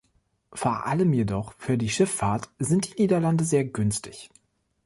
Vor 0.51 0.87
allem 0.87 1.13
jedoch 1.13 1.53
für 1.59 1.77
die 1.77 1.91
Schifffahrt 1.91 2.49
sind 2.57 2.87
die 2.97 3.01
Niederlande 3.03 3.43
sehr 3.43 3.65
günstig. 3.65 4.31